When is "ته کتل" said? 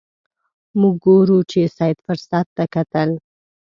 2.57-3.09